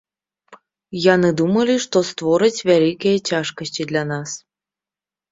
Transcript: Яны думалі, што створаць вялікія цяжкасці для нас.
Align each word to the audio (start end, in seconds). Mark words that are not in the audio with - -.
Яны 1.13 1.29
думалі, 1.41 1.75
што 1.83 2.01
створаць 2.11 2.63
вялікія 2.69 3.17
цяжкасці 3.29 3.85
для 3.91 4.03
нас. 4.13 4.29